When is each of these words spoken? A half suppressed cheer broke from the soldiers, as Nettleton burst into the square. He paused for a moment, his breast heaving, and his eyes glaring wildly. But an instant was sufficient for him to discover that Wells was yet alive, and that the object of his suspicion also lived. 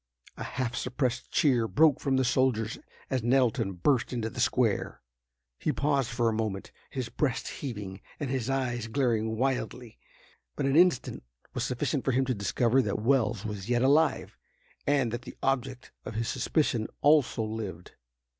A 0.35 0.43
half 0.43 0.75
suppressed 0.75 1.29
cheer 1.29 1.67
broke 1.67 1.99
from 1.99 2.17
the 2.17 2.25
soldiers, 2.25 2.79
as 3.11 3.21
Nettleton 3.21 3.73
burst 3.73 4.11
into 4.11 4.31
the 4.31 4.39
square. 4.39 4.99
He 5.59 5.71
paused 5.71 6.09
for 6.09 6.27
a 6.27 6.33
moment, 6.33 6.71
his 6.89 7.09
breast 7.09 7.47
heaving, 7.47 8.01
and 8.19 8.27
his 8.31 8.49
eyes 8.49 8.87
glaring 8.87 9.37
wildly. 9.37 9.99
But 10.55 10.65
an 10.65 10.75
instant 10.75 11.21
was 11.53 11.65
sufficient 11.65 12.03
for 12.03 12.13
him 12.13 12.25
to 12.25 12.33
discover 12.33 12.81
that 12.81 12.97
Wells 12.97 13.45
was 13.45 13.69
yet 13.69 13.83
alive, 13.83 14.39
and 14.87 15.11
that 15.11 15.21
the 15.21 15.37
object 15.43 15.91
of 16.03 16.15
his 16.15 16.27
suspicion 16.27 16.87
also 17.03 17.43
lived. 17.43 17.91